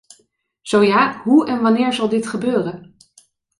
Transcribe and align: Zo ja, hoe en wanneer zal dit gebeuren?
Zo 0.61 0.83
ja, 0.83 1.21
hoe 1.23 1.47
en 1.47 1.61
wanneer 1.61 1.93
zal 1.93 2.09
dit 2.09 2.27
gebeuren? 2.27 2.95